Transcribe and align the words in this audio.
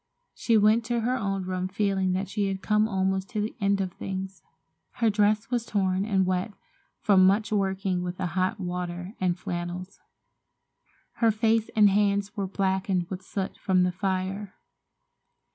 She 0.33 0.57
went 0.57 0.83
to 0.85 1.01
her 1.01 1.15
own 1.15 1.43
room 1.43 1.67
feeling 1.67 2.13
that 2.13 2.27
she 2.27 2.47
had 2.47 2.63
come 2.63 2.87
almost 2.87 3.29
to 3.29 3.39
the 3.39 3.55
end 3.61 3.79
of 3.81 3.91
things. 3.93 4.41
Her 4.93 5.11
dress 5.11 5.51
was 5.51 5.63
torn 5.63 6.05
and 6.05 6.25
wet 6.25 6.53
from 7.01 7.23
much 7.27 7.51
working 7.51 8.01
with 8.01 8.17
the 8.17 8.25
hot 8.33 8.59
water 8.59 9.13
and 9.21 9.37
flannels. 9.37 9.99
Her 11.17 11.29
face 11.29 11.69
and 11.75 11.87
hands 11.87 12.35
were 12.35 12.47
blackened 12.47 13.11
with 13.11 13.21
soot 13.21 13.55
from 13.59 13.83
the 13.83 13.91
fire. 13.91 14.55